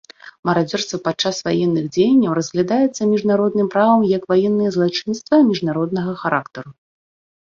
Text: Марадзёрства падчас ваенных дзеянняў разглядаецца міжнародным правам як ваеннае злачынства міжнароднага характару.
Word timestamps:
Марадзёрства 0.49 0.97
падчас 1.07 1.41
ваенных 1.47 1.85
дзеянняў 1.97 2.31
разглядаецца 2.39 3.09
міжнародным 3.11 3.67
правам 3.73 4.01
як 4.17 4.23
ваеннае 4.31 4.69
злачынства 4.77 5.35
міжнароднага 5.51 6.17
характару. 6.23 6.69